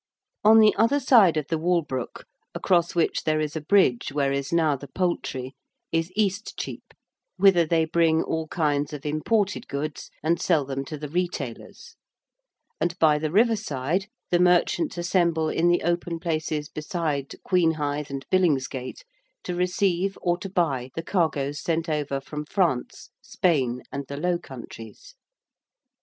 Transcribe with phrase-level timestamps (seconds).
[0.43, 4.51] On the other side of the Walbrook, across which there is a bridge where is
[4.51, 5.53] now the Poultry,
[5.91, 6.81] is East Chepe,
[7.37, 11.97] whither they bring all kinds of imported goods and sell them to the retailers:
[12.79, 18.25] and by the river side the merchants assemble in the open places beside Queenhithe and
[18.31, 19.03] Billingsgate
[19.43, 24.39] to receive or to buy the cargoes sent over from France, Spain, and the Low
[24.39, 25.13] Countries.